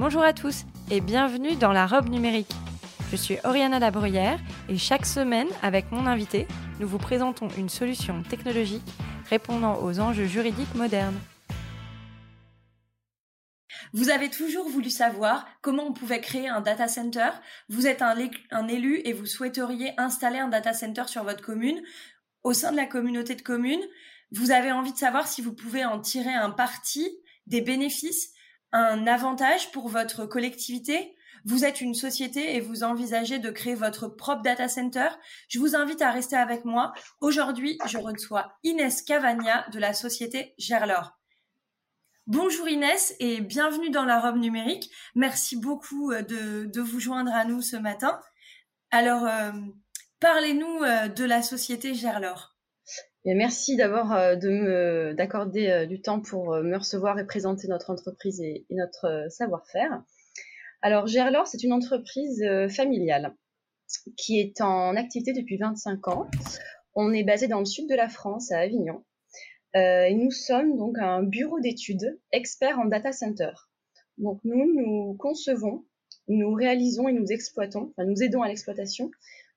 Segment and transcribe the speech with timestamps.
[0.00, 2.50] Bonjour à tous et bienvenue dans la robe numérique.
[3.10, 4.40] Je suis Oriana Labruyère
[4.70, 8.88] et chaque semaine, avec mon invité, nous vous présentons une solution technologique
[9.28, 11.20] répondant aux enjeux juridiques modernes.
[13.92, 17.32] Vous avez toujours voulu savoir comment on pouvait créer un data center.
[17.68, 21.82] Vous êtes un, élu et vous souhaiteriez installer un data center sur votre commune.
[22.42, 23.84] Au sein de la communauté de communes,
[24.32, 27.06] vous avez envie de savoir si vous pouvez en tirer un parti
[27.46, 28.32] des bénéfices
[28.72, 31.16] un avantage pour votre collectivité?
[31.44, 35.08] Vous êtes une société et vous envisagez de créer votre propre data center.
[35.48, 36.92] Je vous invite à rester avec moi.
[37.20, 41.18] Aujourd'hui, je reçois Inès Cavagna de la société Gerlor.
[42.26, 44.90] Bonjour Inès et bienvenue dans la robe numérique.
[45.14, 48.20] Merci beaucoup euh, de, vous joindre à nous ce matin.
[48.90, 49.50] Alors, euh,
[50.20, 52.59] parlez-nous euh, de la société Gerlor
[53.24, 58.40] merci d'abord euh, d'accorder euh, du temps pour euh, me recevoir et présenter notre entreprise
[58.40, 60.02] et, notre savoir-faire.
[60.82, 63.36] Alors Gerlor, c'est une entreprise familiale
[64.16, 66.30] qui est en activité depuis 25 ans.
[66.94, 69.04] On est basé dans le sud de la France, à Avignon.
[69.74, 73.50] et nous sommes donc un bureau d'études expert en data center.
[74.16, 75.84] Donc nous, nous concevons,
[76.28, 79.10] nous réalisons et nous exploitons, enfin nous aidons à l'exploitation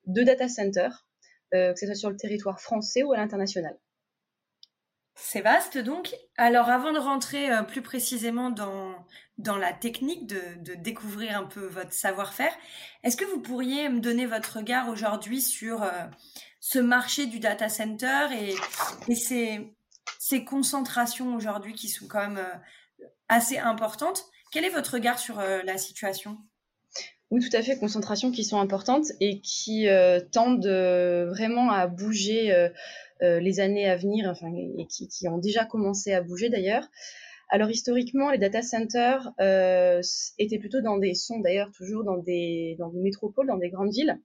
[0.05, 1.07] de data centers
[1.53, 3.77] que ce soit sur le territoire français ou à l'international.
[5.15, 6.15] C'est vaste donc.
[6.37, 8.95] Alors avant de rentrer euh, plus précisément dans,
[9.37, 12.53] dans la technique, de, de découvrir un peu votre savoir-faire,
[13.03, 15.89] est-ce que vous pourriez me donner votre regard aujourd'hui sur euh,
[16.59, 18.55] ce marché du data center et,
[19.07, 19.75] et ces,
[20.17, 22.43] ces concentrations aujourd'hui qui sont quand même
[23.29, 24.25] assez importantes?
[24.51, 26.39] Quel est votre regard sur la situation?
[27.33, 31.87] Oui, tout à fait, concentrations qui sont importantes et qui euh, tendent euh, vraiment à
[31.87, 32.69] bouger euh,
[33.39, 36.87] les années à venir, enfin, et qui, ont déjà commencé à bouger d'ailleurs.
[37.49, 39.31] Alors historiquement, les data centers
[40.37, 43.91] étaient plutôt dans des, sont d'ailleurs toujours dans des, dans des métropoles, dans des grandes
[43.91, 44.19] villes,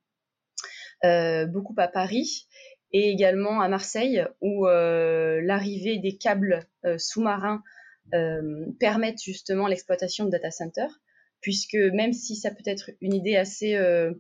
[1.51, 2.47] beaucoup à Paris
[2.93, 6.67] et également à Marseille, où l'arrivée des câbles
[6.99, 7.63] sous-marins
[8.81, 11.01] permettent justement l'exploitation de data centers
[11.41, 14.13] puisque même si ça peut être une idée assez euh,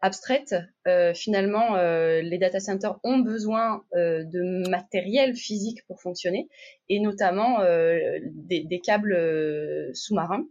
[0.00, 0.54] abstraite,
[0.86, 6.48] euh, finalement, euh, les data centers ont besoin de matériel physique pour fonctionner,
[6.88, 10.46] et notamment des, câbles sous-marins.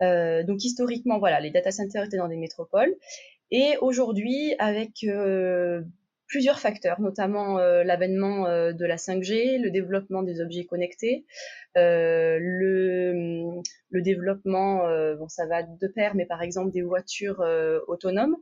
[0.00, 2.94] donc historiquement, voilà, les data centers étaient dans des métropoles,
[3.50, 5.04] et aujourd'hui, avec
[6.28, 11.24] plusieurs facteurs, notamment euh, l'avènement euh, de la 5G, le développement des objets connectés,
[11.76, 14.82] euh, le, le, développement,
[15.16, 17.44] bon ça va de pair, mais par exemple des voitures
[17.88, 18.36] autonomes.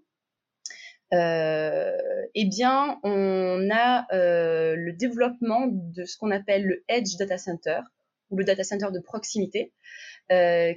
[1.13, 7.81] eh bien, on a le développement de ce qu'on appelle le Edge Data Center
[8.31, 9.73] ou le data center de proximité,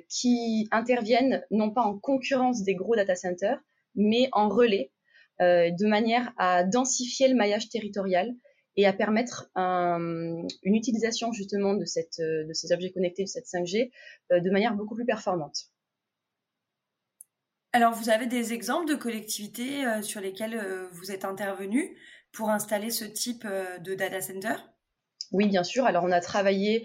[0.08, 3.60] qui interviennent non pas en concurrence des gros data centers,
[3.96, 4.92] mais en relais
[5.40, 8.34] de manière à densifier le maillage territorial
[8.80, 13.46] et à permettre une utilisation justement de, cette, euh, de ces objets connectés, de cette
[13.46, 13.92] 5G,
[14.32, 15.66] euh, de manière beaucoup plus performante.
[17.74, 20.60] Alors, vous avez des exemples de collectivités sur lesquelles
[20.92, 21.96] vous êtes intervenu
[22.32, 24.56] pour installer ce type de data center?
[25.34, 25.86] Oui, bien sûr.
[25.86, 26.84] Alors, on a travaillé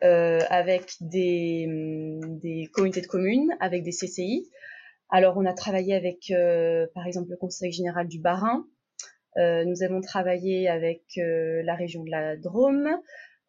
[0.00, 1.66] avec des,
[2.22, 4.50] des communautés de communes, avec des CCI,
[5.14, 8.66] alors, on a travaillé avec, euh, par exemple, le Conseil général du Bas-Rhin.
[9.36, 12.88] Euh, nous avons travaillé avec euh, la région de la Drôme,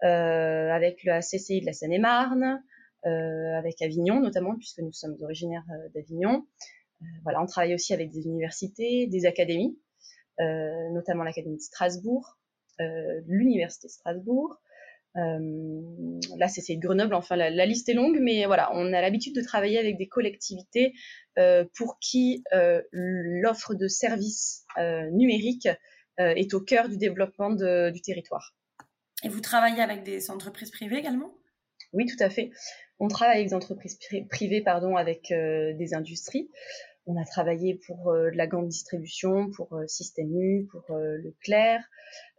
[0.01, 2.61] avec la CCI de la Seine-et-Marne,
[3.05, 5.63] avec Avignon notamment, puisque nous sommes originaires
[5.95, 6.45] d'Avignon.
[7.23, 9.79] voilà, on travaille aussi avec des universités, des académies,
[10.91, 12.37] notamment l'Académie de Strasbourg,
[13.25, 14.72] l'Université de Strasbourg, euh,
[15.15, 17.13] là, c'est Grenoble.
[17.13, 20.93] Enfin, la, liste est longue, mais voilà, on a l'habitude de travailler avec des collectivités
[21.37, 24.65] euh, pour qui euh, l'offre de services
[25.11, 25.69] numériques
[26.17, 28.53] est au cœur du développement du territoire.
[29.23, 31.33] Et vous travaillez avec des entreprises privées également?
[31.93, 32.51] Oui, tout à fait.
[32.99, 33.97] On travaille avec des entreprises
[34.29, 36.49] privées, pardon, avec des industries.
[37.05, 41.81] On a travaillé pour euh, la grande distribution, pour euh, Système U, pour euh, Leclerc.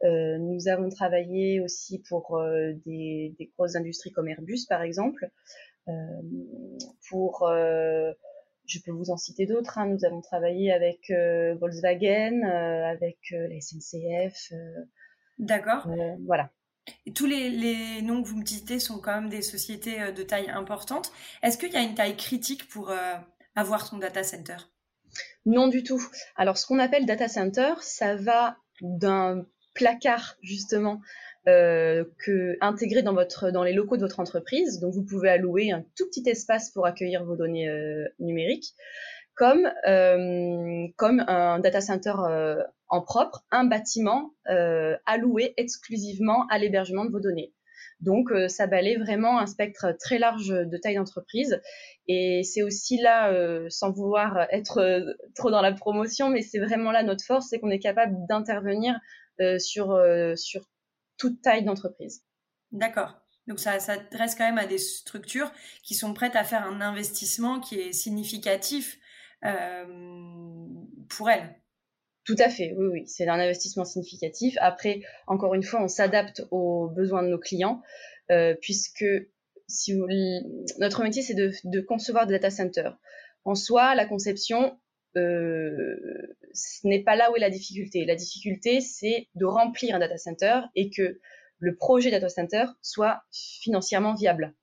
[0.03, 2.41] nous avons travaillé aussi pour
[2.87, 5.29] des, grosses industries comme Airbus, par exemple,
[7.09, 7.49] pour
[8.67, 9.79] je peux vous en citer d'autres.
[9.79, 9.87] Hein.
[9.89, 11.11] Nous avons travaillé avec
[11.59, 14.53] Volkswagen, avec la SNCF.
[15.39, 15.89] D'accord.
[16.27, 16.51] voilà.
[17.07, 20.23] Et tous les, les, noms que vous me citez sont quand même des sociétés de
[20.23, 21.11] taille importante.
[21.43, 22.93] Est-ce qu'il y a une taille critique pour
[23.55, 24.57] avoir son data center?
[25.47, 26.03] Non du tout.
[26.37, 31.01] Alors ce qu'on appelle data center, ça va d'un placard justement
[31.47, 32.05] euh,
[32.61, 34.81] intégré dans les locaux de votre entreprise.
[34.81, 38.75] Donc vous pouvez allouer un tout petit espace pour accueillir vos données euh, numériques,
[39.35, 42.15] comme euh, comme un data center
[42.89, 44.33] en propre, un bâtiment
[45.05, 47.53] alloué exclusivement à l'hébergement de vos données.
[48.01, 51.61] Donc ça balaye vraiment un spectre très large de taille d'entreprise
[52.07, 53.33] et c'est aussi là,
[53.71, 57.71] sans vouloir être trop dans la promotion, mais c'est vraiment là notre force, c'est qu'on
[57.71, 58.99] est capable d'intervenir
[59.41, 60.63] euh, sur, euh, sur
[61.19, 62.23] toute taille d'entreprise.
[62.71, 63.21] D'accord.
[63.49, 65.51] Donc ça s'adresse quand même à des structures
[65.83, 68.97] qui sont prêtes à faire un investissement qui est significatif
[69.45, 70.67] euh,
[71.09, 71.61] pour elles.
[72.25, 74.57] Tout à fait, oui, oui, c'est un investissement significatif.
[74.61, 77.83] Après, encore une fois, on s'adapte aux besoins de nos clients,
[78.31, 79.05] euh, puisque
[79.69, 79.95] si
[80.79, 82.97] notre métier, c'est de, concevoir des data centers.
[83.45, 84.79] En soi, la conception,
[85.17, 85.97] euh,
[86.55, 88.07] ce n'est pas là où est la difficulté.
[88.07, 91.21] La difficulté, c'est de remplir un data center et que
[91.59, 94.55] le projet data center soit financièrement viable.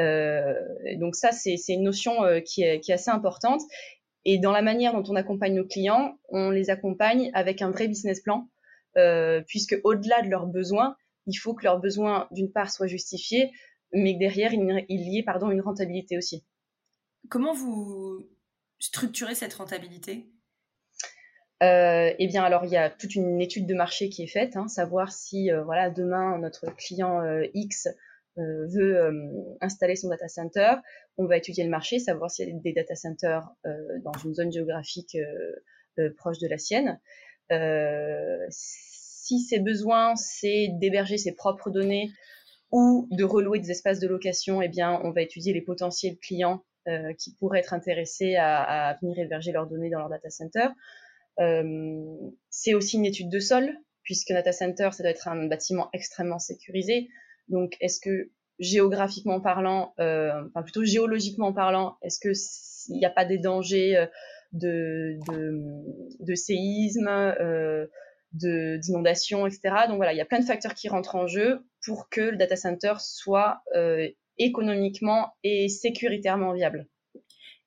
[0.00, 0.54] Euh,
[0.96, 2.14] donc ça, c'est une notion
[2.44, 3.62] qui, est, assez importante.
[4.24, 7.88] Et dans la manière dont on accompagne nos clients, on les accompagne avec un vrai
[7.88, 8.48] business plan,
[8.96, 13.50] euh, puisque au-delà de leurs besoins, il faut que leurs besoins, d'une part, soient justifiés,
[13.92, 16.44] mais que derrière, il, il y ait pardon, une rentabilité aussi.
[17.28, 18.28] Comment vous
[18.78, 20.26] structurez cette rentabilité?
[21.62, 24.56] Euh, eh bien, alors il y a toute une étude de marché qui est faite,
[24.56, 27.88] hein, savoir si euh, voilà demain notre client euh, X
[28.36, 30.74] veut euh, installer son data center,
[31.16, 33.48] on va étudier le marché, savoir s'il y a des data centers
[34.02, 35.16] dans une zone géographique
[36.16, 36.98] proche de la sienne.
[38.50, 42.10] si ses besoins c'est d'héberger ses propres données
[42.72, 46.64] ou de relouer des espaces de location, eh bien on va étudier les potentiels clients
[47.18, 50.68] qui pourraient être intéressés à, venir héberger leurs données dans leur data center.
[51.40, 55.88] Euh, c'est aussi une étude de sol, puisque data center, ça doit être un bâtiment
[55.92, 57.08] extrêmement sécurisé.
[57.48, 62.32] Donc, est-ce que géographiquement parlant, euh, enfin plutôt géologiquement parlant, est-ce que
[62.90, 64.06] n'y a pas des dangers euh,
[64.52, 65.52] de, de,
[66.20, 67.86] de séisme, euh,
[68.32, 69.86] d'inondation, etc.
[69.88, 72.36] Donc voilà, il y a plein de facteurs qui rentrent en jeu pour que le
[72.36, 73.62] data center soit
[74.38, 76.88] économiquement et sécuritairement viable.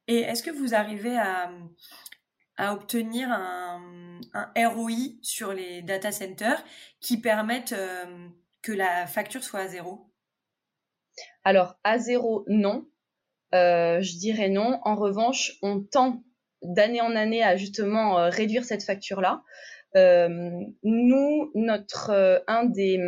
[0.07, 1.51] Et est-ce que vous arrivez à,
[2.73, 4.91] obtenir un, un, ROI
[5.21, 6.61] sur les data centers
[6.99, 7.75] qui permettent
[8.67, 10.11] que la facture soit à zéro?
[11.45, 12.85] Alors, à zéro, non.
[13.55, 14.81] Euh, je dirais non.
[14.83, 16.21] En revanche, on tend
[16.61, 19.41] d'année en année à justement euh, réduire cette facture-là.
[19.95, 20.49] Euh,
[20.83, 22.99] nous, notre un des,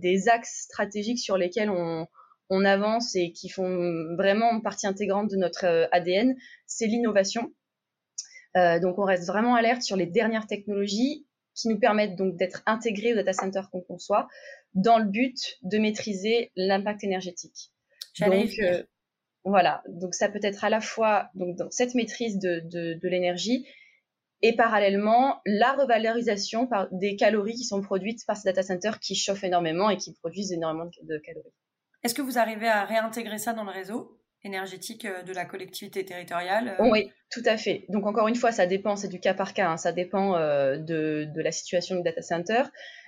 [0.00, 2.06] des, axes stratégiques sur lesquels on,
[2.48, 6.36] on avance et qui font vraiment partie intégrante de notre ADN,
[6.66, 7.52] c'est l'innovation.
[8.54, 11.26] Donc on reste vraiment alerte sur les dernières technologies
[11.60, 14.28] qui nous permettent donc d'être intégrés au data center qu'on conçoit
[14.74, 17.72] dans le but de maîtriser l'impact énergétique.
[18.20, 18.82] Donc euh,
[19.44, 23.08] voilà, donc ça peut être à la fois donc dans cette maîtrise de, de, de
[23.08, 23.66] l'énergie
[24.42, 29.14] et parallèlement la revalorisation par des calories qui sont produites par ces data centers qui
[29.14, 31.52] chauffent énormément et qui produisent énormément de, de calories.
[32.02, 34.19] Est-ce que vous arrivez à réintégrer ça dans le réseau?
[34.44, 37.84] Énergétique euh, de la collectivité territoriale euh Oui, tout à fait.
[37.88, 40.76] Donc encore une fois, ça dépend, c'est du cas par cas, hein, ça dépend euh,
[40.76, 42.62] de, de, la situation du data center.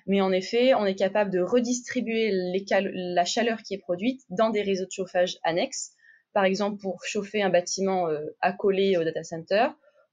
[0.06, 4.50] Mais en effet, on est capable de redistribuer les la chaleur qui est produite dans
[4.50, 5.92] des réseaux de chauffage annexes.
[6.32, 9.68] Par exemple, pour chauffer un bâtiment euh, accolé au data center,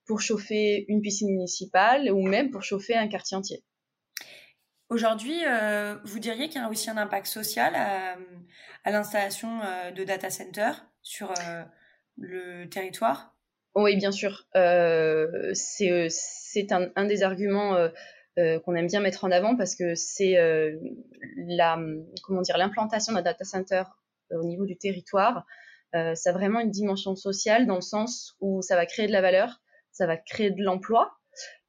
[0.05, 3.63] pour chauffer une piscine municipale ou même pour chauffer un quartier entier.
[4.89, 8.17] Aujourd'hui, euh, vous diriez qu'il y a aussi un impact social à,
[8.83, 9.59] à l'installation
[9.95, 11.63] de data centers sur euh,
[12.17, 13.35] le territoire?
[13.75, 14.45] Oui, bien sûr.
[14.55, 17.75] Euh, c'est un, un, des arguments
[18.37, 20.35] euh, qu'on aime bien mettre en avant parce que c'est
[22.23, 23.83] comment dire l'implantation d'un data center
[24.31, 25.45] au niveau du territoire.
[25.93, 29.21] ça a vraiment une dimension sociale dans le sens où ça va créer de la
[29.21, 31.19] valeur, ça va créer de l'emploi.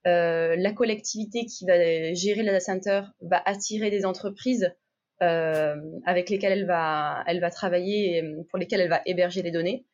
[0.07, 1.75] Euh, la collectivité qui va
[2.15, 4.75] gérer le data center va attirer des entreprises euh,
[5.21, 9.85] avec lesquelles elle va, travailler et pour lesquelles elle va héberger les données.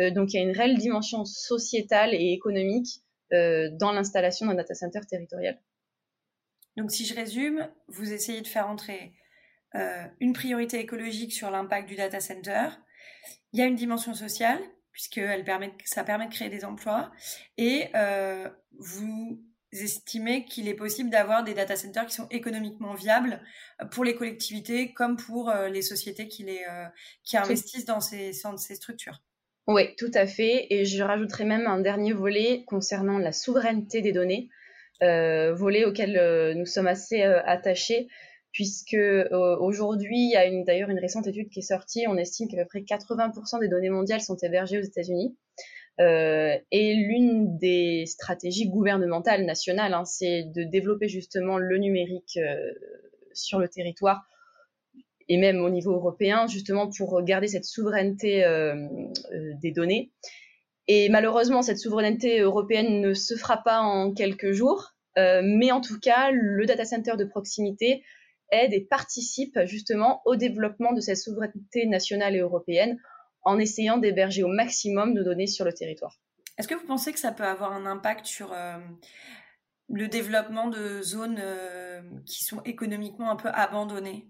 [0.00, 4.54] Euh, donc il y a une réelle dimension sociétale et économique euh, dans l'installation d'un
[4.54, 5.60] data center territorial.
[6.76, 9.12] Donc si je résume, vous essayez de faire entrer
[9.74, 12.68] euh, une priorité écologique sur l'impact du data center.
[13.52, 14.60] Il y a une dimension sociale,
[14.92, 15.20] puisque
[15.84, 17.10] ça permet de créer des emplois.
[17.58, 17.88] Et
[18.78, 19.42] vous
[19.72, 23.40] estimez qu'il est possible d'avoir des data centers qui sont économiquement viables
[23.90, 26.64] pour les collectivités comme pour les sociétés qui, les,
[27.22, 29.22] qui investissent dans ces, dans ces structures.
[29.66, 30.66] Oui, tout à fait.
[30.70, 34.48] Et je rajouterai même un dernier volet concernant la souveraineté des données,
[35.02, 38.08] euh, volet auquel euh, nous sommes assez euh, attachés,
[38.52, 38.96] puisque
[39.30, 42.64] aujourd'hui, il y a d'ailleurs une récente étude qui est sortie, on estime qu'à peu
[42.64, 45.36] près 80% des données mondiales sont hébergées aux États-Unis.
[46.00, 52.38] Et l'une des stratégies gouvernementales nationales, hein, c'est de développer justement le numérique
[53.32, 54.26] sur le territoire
[55.30, 58.74] et même au niveau européen, justement pour garder cette souveraineté euh,
[59.32, 60.10] euh, des données.
[60.88, 65.80] Et malheureusement, cette souveraineté européenne ne se fera pas en quelques jours, euh, mais en
[65.80, 68.02] tout cas, le data center de proximité
[68.50, 72.98] aide et participe justement au développement de cette souveraineté nationale et européenne
[73.42, 76.18] en essayant d'héberger au maximum de données sur le territoire.
[76.58, 78.54] Est-ce que vous pensez que ça peut avoir un impact sur
[79.88, 81.42] le développement de zones
[82.26, 84.26] qui sont économiquement un peu abandonnées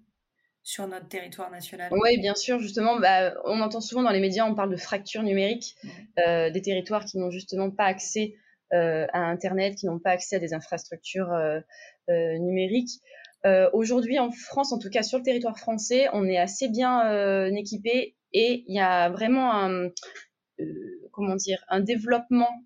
[0.62, 1.90] sur notre territoire national?
[1.92, 5.22] Oui, bien sûr, justement, bah, on entend souvent dans les médias, on parle de fracture
[5.22, 5.74] numérique,
[6.18, 8.34] euh, des territoires qui n'ont justement pas accès
[8.72, 11.60] euh, à Internet, qui n'ont pas accès à des infrastructures euh,
[12.08, 13.00] numériques.
[13.72, 18.14] Aujourd'hui, en France, en tout cas sur le territoire français, on est assez bien équipé
[18.32, 19.90] et il y a vraiment un,
[21.12, 22.64] comment dire, un développement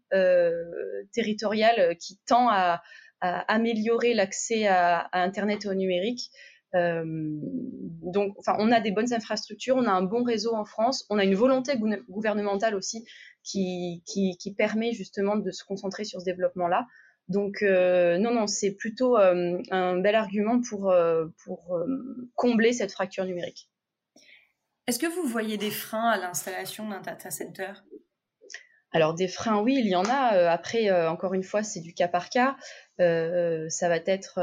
[1.13, 2.83] territorial qui tend à,
[3.21, 6.31] améliorer l'accès à, à, Internet et au numérique.
[6.75, 11.07] Euh, donc, enfin, on a des bonnes infrastructures, on a un bon réseau en France,
[11.09, 11.79] on a une volonté
[12.09, 13.05] gouvernementale aussi
[13.43, 16.87] qui, qui, permet justement de se concentrer sur ce développement-là.
[17.29, 20.95] Donc, euh, non, non, c'est plutôt euh, un bel argument pour,
[21.45, 21.81] pour
[22.35, 23.69] combler cette fracture numérique.
[24.87, 27.73] Est-ce que vous voyez des freins à l'installation d'un data center?
[28.93, 30.51] Alors des freins, oui, il y en a.
[30.51, 32.57] Après, encore une fois, c'est du cas par cas.
[32.99, 34.39] ça va être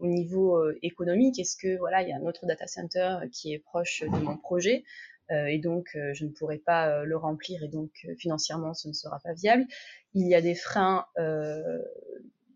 [0.00, 3.52] au niveau euh, économique, est-ce que voilà, il y a un autre data center qui
[3.52, 4.84] est proche de mon projet?
[5.30, 8.92] Euh, et donc euh, je ne pourrai pas le remplir et donc financièrement ce ne
[8.92, 9.66] sera pas viable.
[10.14, 11.06] Il y a des freins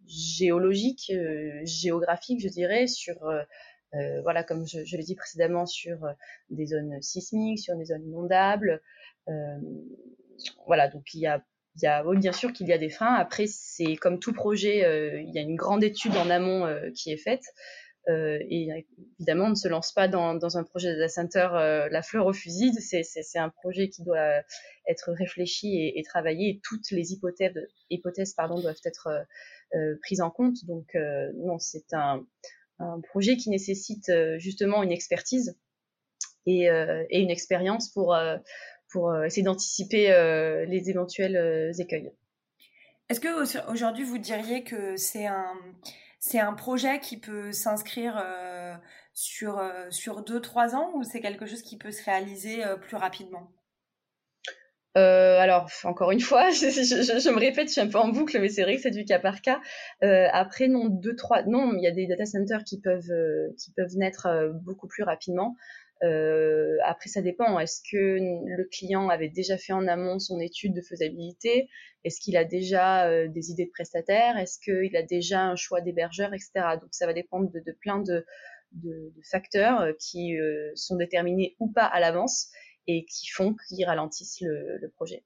[0.06, 1.12] géologiques,
[1.64, 3.16] géographiques, je dirais, sur
[4.22, 5.99] voilà, comme je, l'ai dit précédemment, sur
[6.50, 8.80] des zones sismiques, sur des zones inondables.
[10.66, 11.44] voilà, donc il y a
[11.76, 13.14] il y a, bien sûr qu'il y a des freins.
[13.14, 16.90] Après, c'est comme tout projet, euh, il y a une grande étude en amont euh,
[16.94, 17.44] qui est faite.
[18.08, 18.68] Euh, et
[19.18, 21.49] évidemment, on ne se lance pas dans, dans un projet de center
[21.90, 22.72] la fleur au fusil.
[22.80, 24.42] C'est un projet qui doit
[24.88, 26.61] être réfléchi et, travaillé.
[26.64, 27.54] Toutes les hypothèses,
[27.90, 29.25] hypothèses pardon, doivent être
[30.02, 30.64] prises en compte.
[30.64, 30.96] Donc,
[31.37, 32.26] non, c'est un,
[32.83, 35.57] un, projet qui nécessite justement une expertise
[36.47, 36.67] et,
[37.11, 38.15] et une expérience pour
[38.97, 42.12] euh, essayer d'anticiper euh, les éventuels euh, écueils.
[43.09, 45.55] Est-ce que aujourd'hui vous diriez que c'est un
[46.19, 48.25] c'est un projet qui peut s'inscrire
[49.12, 49.61] sur
[49.91, 53.51] sur deux trois ans ou c'est quelque chose qui peut se réaliser plus rapidement?
[54.94, 58.62] Alors, encore une fois, je, me répète, je suis un peu en boucle, mais c'est
[58.62, 59.61] vrai que c'est du cas par cas.
[60.00, 63.12] après, non, deux, trois, non, il y a des data centers qui peuvent
[63.58, 64.28] qui peuvent naître
[64.64, 65.56] beaucoup plus rapidement.
[66.02, 67.58] Euh, après, ça dépend.
[67.58, 71.68] Est-ce que le client avait déjà fait en amont son étude de faisabilité?
[72.04, 74.37] Est-ce qu'il a déjà euh, des idées de prestataires?
[74.37, 76.52] Est-ce qu'il a déjà un choix d'hébergeur, etc.
[76.80, 78.25] Donc, ça va dépendre de, plein de,
[79.30, 82.49] facteurs euh, qui euh, sont déterminés ou pas à l'avance
[82.87, 85.25] et qui font qu'ils ralentissent le, le projet.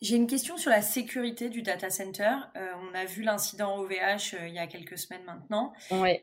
[0.00, 2.34] J'ai une question sur la sécurité du data center.
[2.56, 5.72] Euh, on a vu l'incident OVH il y a quelques semaines maintenant.
[5.90, 6.20] Ouais.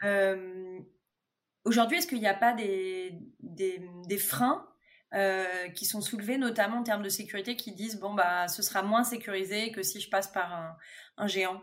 [1.64, 4.68] Aujourd'hui, est-ce qu'il n'y a pas des, des, freins
[5.14, 8.82] euh, qui sont soulevés, notamment en termes de sécurité, qui disent bon bah ce sera
[8.82, 10.76] moins sécurisé que si je passe par
[11.18, 11.62] un, géant?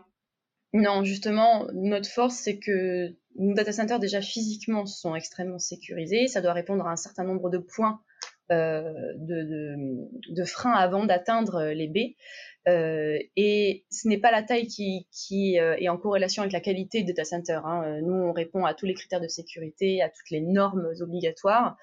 [0.71, 6.27] Non, justement, notre force c'est que nos data centers déjà physiquement sont extrêmement sécurisés.
[6.27, 8.01] Ça doit répondre à un certain nombre de points
[8.51, 12.15] euh, de, de, freins avant d'atteindre les baies.
[12.67, 16.59] Euh, et ce n'est pas la taille qui, qui euh, est en corrélation avec la
[16.59, 17.59] qualité de data center.
[17.63, 18.01] Hein.
[18.01, 21.77] Nous, on répond à tous les critères de sécurité, à toutes les normes obligatoires.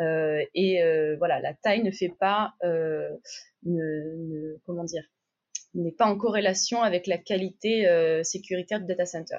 [0.00, 0.80] Euh, et
[1.18, 3.18] voilà, la taille ne fait pas, ne,
[3.64, 5.04] ne, comment dire,
[5.74, 7.86] n'est pas en corrélation avec la qualité
[8.24, 9.38] sécuritaire du data center.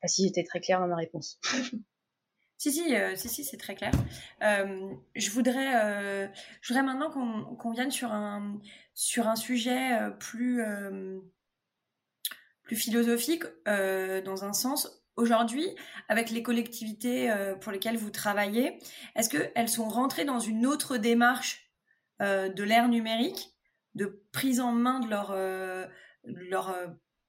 [0.00, 1.40] Enfin, si j'étais très claire dans ma réponse.
[2.64, 3.92] Si, si, euh, si, si c'est très clair.
[4.42, 6.26] Euh, je, voudrais, euh,
[6.62, 8.58] je voudrais maintenant qu'on vienne sur un,
[8.94, 10.64] sur un sujet plus,
[12.62, 15.04] plus philosophique, dans un sens.
[15.16, 15.66] Aujourd'hui,
[16.08, 17.30] avec les collectivités
[17.60, 18.78] pour lesquelles vous travaillez,
[19.14, 21.70] est-ce qu'elles sont rentrées dans une autre démarche
[22.20, 23.50] de l'ère numérique,
[23.94, 25.36] de prise en main de leur,
[26.24, 26.74] leur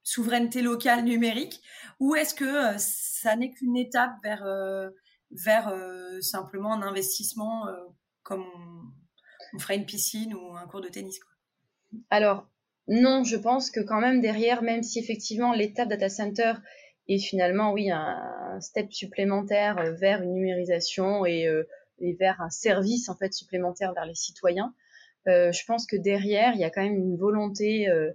[0.02, 1.62] souveraineté locale numérique,
[2.00, 4.46] ou est-ce que ça n'est qu'une étape vers,
[5.32, 5.74] vers
[6.22, 7.66] simplement un investissement
[8.24, 8.44] comme
[9.54, 11.20] on, ferait une piscine ou un cours de tennis
[12.10, 12.48] Alors,
[12.88, 16.54] non, je pense que quand même derrière, même si effectivement l'étape data center
[17.08, 21.64] est finalement, oui, un, step supplémentaire euh, vers une numérisation et, euh,
[22.20, 24.74] vers un service en fait supplémentaire vers les citoyens,
[25.28, 28.12] euh, je pense que derrière, il y a quand même une volonté euh,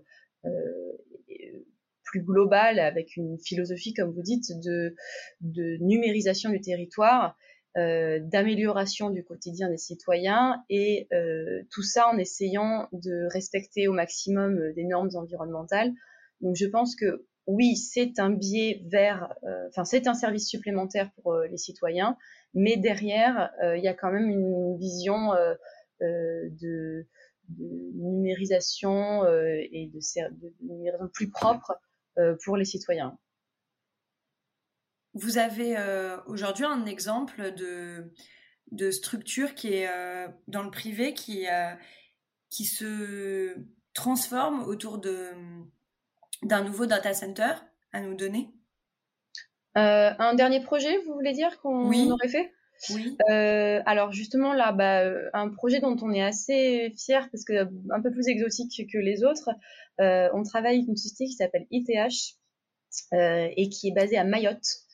[2.10, 4.94] plus globale avec une philosophie, comme vous dites, de,
[5.40, 7.36] de numérisation du territoire
[7.76, 13.92] euh, d'amélioration du quotidien des citoyens et euh, tout ça en essayant de respecter au
[13.92, 15.92] maximum euh, des normes environnementales.
[16.40, 19.32] Donc je pense que oui, c'est un biais vers,
[19.68, 22.16] enfin c'est un service supplémentaire pour les citoyens,
[22.54, 25.32] mais derrière il y a quand même une vision
[26.00, 27.06] de,
[27.58, 31.72] numérisation et de, numérisation plus propre
[32.44, 33.18] pour les citoyens.
[35.14, 38.12] Vous avez euh, aujourd'hui un exemple de,
[38.70, 41.74] de structure qui est euh, dans le privé qui, euh,
[42.48, 43.56] qui se
[43.92, 45.32] transforme autour de,
[46.42, 47.54] d'un nouveau data center
[47.92, 48.54] à nous donner?
[49.74, 52.52] Un dernier projet, vous voulez dire qu'on aurait fait?
[52.90, 53.16] Oui.
[53.28, 58.10] alors justement là, bah, un projet dont on est assez fier parce que un peu
[58.10, 59.50] plus exotique que les autres.
[59.98, 62.36] on travaille avec une société qui s'appelle ITH
[63.12, 64.86] et qui est basée à Mayotte.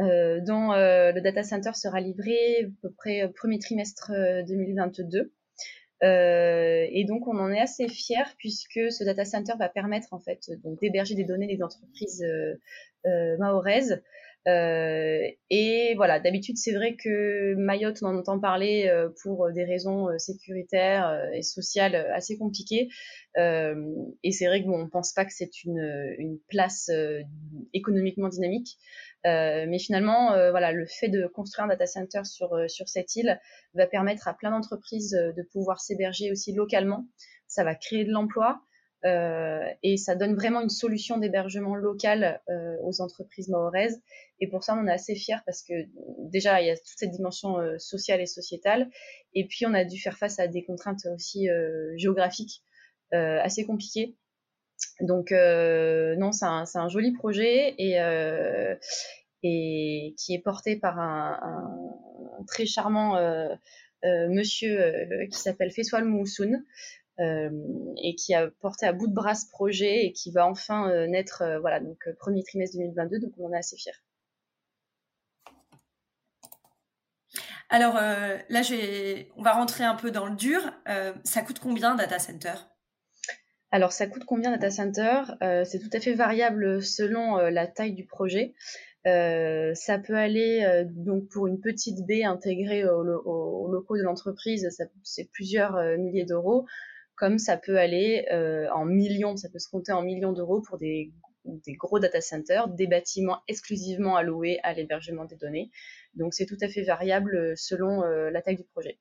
[0.00, 4.12] Euh, dont euh, le data center sera livré à peu près au premier trimestre
[4.46, 5.32] 2022.
[6.02, 10.18] Euh, et donc on en est assez fiers puisque ce data center va permettre en
[10.18, 14.02] fait d'héberger des données des entreprises euh, mahoraises.
[14.46, 18.90] Et voilà, d'habitude c'est vrai que Mayotte on en entend parler
[19.22, 22.88] pour des raisons sécuritaires et sociales assez compliquées.
[23.36, 26.90] et c'est vrai que bon, on pense pas que c'est une, place
[27.74, 28.78] économiquement dynamique.
[29.26, 32.88] Euh, mais finalement, euh, voilà, le fait de construire un data center sur, euh, sur
[32.88, 33.38] cette île
[33.74, 37.06] va permettre à plein d'entreprises de pouvoir s'héberger aussi localement.
[37.46, 38.62] Ça va créer de l'emploi.
[39.06, 44.00] Euh, et ça donne vraiment une solution d'hébergement local euh, aux entreprises mahoraises.
[44.40, 45.72] Et pour ça, on est assez fiers parce que
[46.18, 48.90] déjà, il y a toute cette dimension euh, sociale et sociétale.
[49.34, 51.48] Et puis, on a dû faire face à des contraintes aussi
[51.96, 52.62] géographiques
[53.12, 54.16] assez compliquées.
[55.00, 58.74] Donc euh, non, c'est un, un, joli projet et, euh,
[59.42, 61.38] et qui est porté par un,
[62.38, 63.54] un très charmant euh,
[64.04, 66.64] euh monsieur euh, qui s'appelle Feswal Moussoun.
[67.20, 71.42] Et qui a porté à bout de bras ce projet et qui va enfin naître,
[71.60, 73.92] voilà, donc premier trimestre 2022, donc on en est assez fiers.
[77.68, 78.62] Alors là,
[79.36, 80.60] on va rentrer un peu dans le dur.
[81.24, 82.54] ça coûte combien data center?
[83.72, 85.22] Alors, ça coûte combien data center?
[85.42, 88.54] Euh, C'est tout à fait variable selon euh, la taille du projet.
[89.06, 94.68] Euh, ça peut aller donc pour une petite baie intégrée aux, locaux de l'entreprise,
[95.04, 96.66] c'est plusieurs milliers d'euros,
[97.20, 98.26] comme ça peut aller
[98.72, 101.12] en millions, ça peut se compter en millions d'euros pour des,
[101.44, 105.70] des, gros data centers, des bâtiments exclusivement alloués à l'hébergement des données.
[106.14, 108.98] Donc c'est tout à fait variable selon la taille du projet.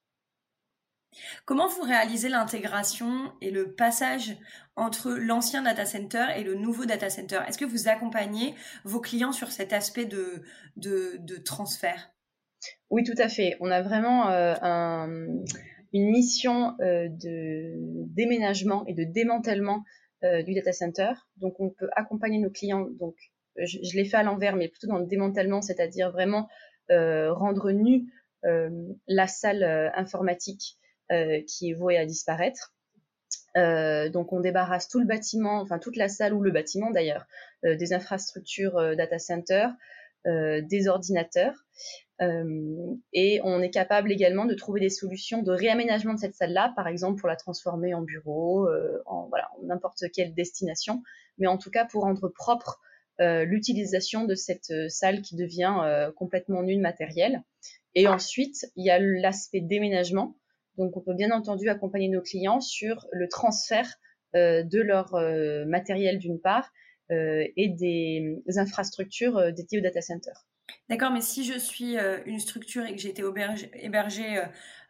[1.45, 4.35] Comment vous réalisez l'intégration et le passage
[4.75, 7.39] entre l'ancien data center et le nouveau data center?
[7.47, 8.53] Est-ce que vous accompagnez
[8.83, 10.43] vos clients sur cet aspect de,
[10.75, 12.11] de, transfert?
[12.89, 13.55] Oui, tout à fait.
[13.61, 15.25] On a vraiment euh,
[15.93, 17.73] une mission euh, de
[18.13, 19.83] déménagement et de démantèlement
[20.23, 21.13] euh, du data center.
[21.37, 22.87] Donc, on peut accompagner nos clients.
[22.99, 23.15] Donc,
[23.57, 26.47] je, je l'ai fait à l'envers, mais plutôt dans le démantèlement, c'est-à-dire vraiment
[26.89, 29.63] rendre nu la salle
[29.95, 30.79] informatique
[31.11, 32.71] euh, qui est voué à disparaître.
[33.57, 37.25] Euh, donc on débarrasse tout le bâtiment, enfin toute la salle ou le bâtiment d'ailleurs,
[37.65, 39.69] euh, des infrastructures data center,
[40.25, 41.65] des ordinateurs.
[43.13, 46.87] et on est capable également de trouver des solutions de réaménagement de cette salle-là, par
[46.87, 48.67] exemple pour la transformer en bureau,
[49.05, 51.01] en voilà, n'importe quelle destination,
[51.37, 52.79] mais en tout cas pour rendre propre
[53.19, 57.43] l'utilisation de cette salle qui devient complètement nue de matériel.
[57.95, 60.35] Et ensuite, il y a l'aspect déménagement.
[60.77, 63.99] Donc, on peut bien entendu accompagner nos clients sur le transfert
[64.35, 66.71] euh, de leur euh, matériel d'une part euh,
[67.09, 70.31] et des, infrastructures dédiées au data center.
[70.87, 73.23] D'accord, mais si je suis une structure et que j'ai été
[73.73, 74.41] hébergée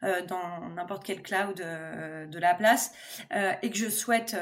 [0.02, 2.92] dans n'importe quel cloud de la place
[3.62, 4.36] et que je souhaite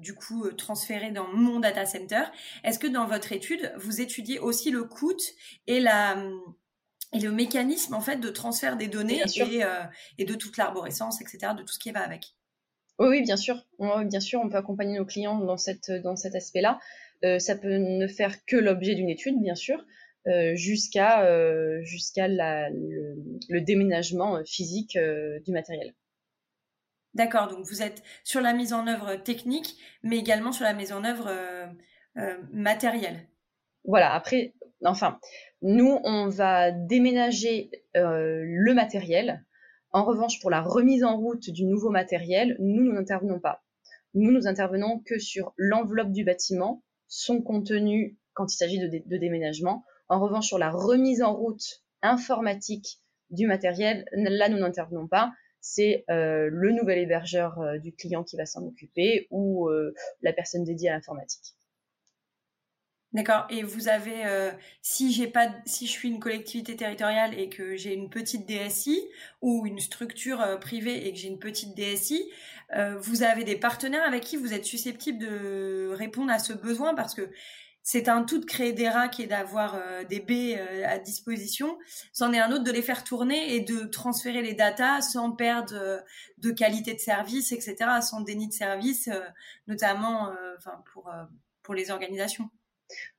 [0.00, 2.24] du coup transférer dans mon data center,
[2.64, 5.16] est-ce que dans votre étude, vous étudiez aussi le coût
[5.66, 6.16] et la
[7.12, 9.62] et le mécanisme en fait de transfert des données et,
[10.18, 12.34] et, de toute l'arborescence, etc., de tout ce qui va avec?
[12.98, 13.62] Oui, oui, bien sûr.
[13.78, 16.78] bien sûr, on peut accompagner nos clients dans, cette, dans cet aspect-là.
[17.38, 19.84] Ça peut ne faire que l'objet d'une étude, bien sûr,
[20.54, 23.16] jusqu'à jusqu'à le,
[23.48, 24.98] le, déménagement physique
[25.44, 25.94] du matériel.
[27.16, 30.92] D'accord, donc vous êtes sur la mise en œuvre technique, mais également sur la mise
[30.92, 31.66] en œuvre euh,
[32.18, 33.26] euh, matérielle.
[33.84, 34.52] Voilà, après,
[34.84, 35.18] enfin,
[35.62, 39.46] nous, on va déménager euh, le matériel.
[39.92, 43.64] En revanche, pour la remise en route du nouveau matériel, nous, nous n'intervenons pas.
[44.12, 49.84] Nous, nous intervenons que sur l'enveloppe du bâtiment, son contenu quand il s'agit de, déménagement.
[50.08, 55.32] En revanche, sur la remise en route informatique du matériel, là, nous n'intervenons pas
[55.66, 59.92] c'est euh, le nouvel hébergeur euh, du client qui va s'en occuper ou euh,
[60.22, 61.54] la personne dédiée à l'informatique.
[63.12, 63.46] D'accord.
[63.50, 64.50] Et vous avez,
[64.82, 69.00] si je suis une collectivité territoriale et que j'ai une petite DSI
[69.40, 72.30] ou une structure privée et que j'ai une petite DSI,
[72.98, 77.14] vous avez des partenaires avec qui vous êtes susceptible de répondre à ce besoin parce
[77.14, 77.30] que
[77.88, 81.78] c'est un tout de créer des racks et d'avoir euh, des baies euh, à disposition.
[82.12, 85.76] C'en est un autre de les faire tourner et de transférer les datas sans perdre
[85.76, 86.00] euh,
[86.38, 89.08] de qualité de service, etc., sans déni de service,
[89.68, 90.32] notamment
[90.92, 91.12] pour,
[91.62, 92.50] pour les organisations.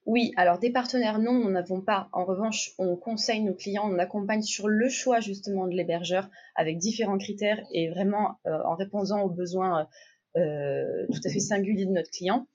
[0.06, 2.10] Oui, alors des partenaires, non, nous n'avons pas.
[2.14, 6.78] En revanche, on conseille nos clients, on accompagne sur le choix justement de l'hébergeur avec
[6.78, 9.90] différents critères et vraiment en répondant aux besoins
[10.36, 12.48] tout à fait singuliers de notre client.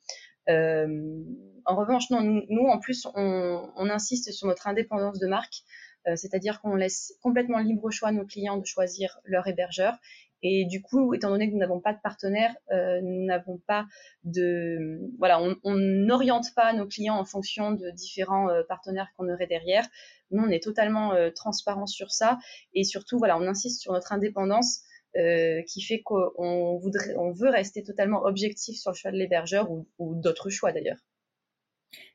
[0.48, 1.22] Euh,
[1.64, 5.62] en revanche, non, nous, en plus, on, insiste sur notre indépendance de marque,
[6.08, 9.96] euh, c'est-à-dire qu'on laisse complètement libre choix à nos clients de choisir leur hébergeur.
[10.42, 13.86] Et du coup, étant donné que nous n'avons pas de partenaire, euh, nous n'avons pas
[14.24, 19.86] de, voilà, on n'oriente pas nos clients en fonction de différents partenaires qu'on aurait derrière.
[20.30, 22.38] Nous, on est totalement transparent sur ça,
[22.74, 24.82] et surtout, voilà, on insiste sur notre indépendance.
[25.18, 29.70] Euh, qui fait qu'on voudrait, on veut rester totalement objectif sur le choix de l'hébergeur
[29.70, 30.96] ou, d'autres choix d'ailleurs.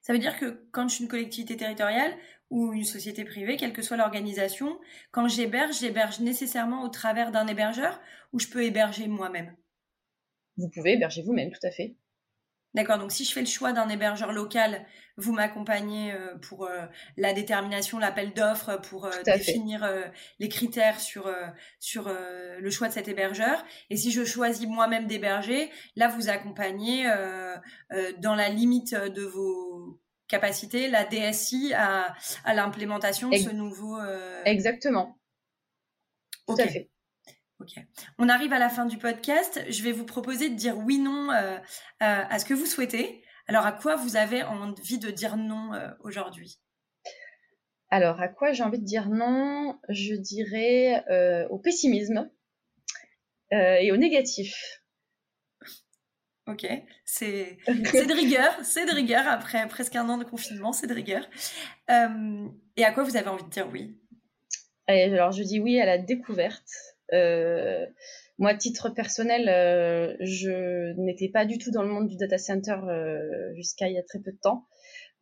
[0.01, 2.11] Ça veut dire que quand je suis une collectivité territoriale
[2.49, 4.79] ou une société privée, quelle que soit l'organisation,
[5.11, 7.99] quand j'héberge, j'héberge nécessairement au travers d'un hébergeur
[8.33, 9.55] ou je peux héberger moi-même?
[10.57, 11.95] Vous pouvez héberger vous-même, tout à fait.
[12.73, 16.85] D'accord, donc si je fais le choix d'un hébergeur local, vous m'accompagnez euh, pour euh,
[17.15, 19.89] la détermination, l'appel d'offres, pour euh, définir
[20.37, 21.33] les critères sur,
[21.79, 22.07] sur
[22.59, 23.65] le choix de cet hébergeur.
[23.89, 27.05] Et si je choisis moi-même d'héberger, là, vous accompagnez
[28.19, 29.76] dans la limite de vos
[30.27, 32.13] capacités la DSI à,
[32.43, 33.97] à l'implémentation de ce nouveau...
[34.45, 35.17] Exactement.
[36.47, 36.89] Tout à fait.
[37.59, 37.73] Ok.
[38.19, 39.63] On arrive à la fin du podcast.
[39.67, 41.59] Je vais vous proposer de dire oui, non euh, euh,
[41.99, 43.23] à ce que vous souhaitez.
[43.47, 46.59] Alors, à quoi vous avez envie de dire non euh, aujourd'hui?
[47.89, 49.79] Alors, à quoi j'ai envie de dire non?
[49.89, 51.03] Je dirais
[51.49, 52.29] au pessimisme
[53.51, 54.81] et au négatif.
[56.47, 56.65] Ok,
[57.05, 61.27] c'est de rigueur, c'est de rigueur après presque un an de confinement, c'est de rigueur.
[61.89, 63.97] et à quoi vous avez envie de dire oui?
[64.87, 66.63] Alors, je dis oui à la découverte
[67.13, 67.85] euh,
[68.37, 72.77] moi, titre personnel, euh, je n'étais pas du tout dans le monde du data center
[72.87, 74.65] euh, jusqu'à il y a très peu de temps.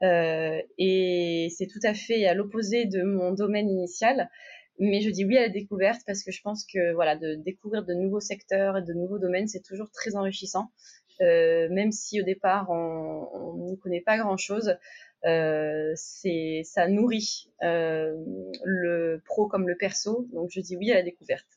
[0.01, 4.29] et c'est tout à fait à l'opposé de mon domaine initial.
[4.77, 7.85] Mais je dis oui à la découverte parce que je pense que voilà, de découvrir
[7.85, 10.71] de nouveaux secteurs et de nouveaux domaines, c'est toujours très enrichissant.
[11.21, 14.77] Euh, même si au départ on n'y connaît pas grand chose,
[15.25, 18.13] euh, c'est ça nourrit euh,
[18.63, 20.27] le pro comme le perso.
[20.33, 21.47] Donc je dis oui à la découverte.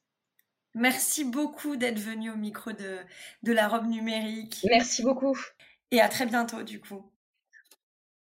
[0.75, 2.99] Merci beaucoup d'être venu au micro de,
[3.42, 4.64] de la robe numérique.
[4.68, 5.37] Merci beaucoup.
[5.90, 7.11] Et à très bientôt du coup.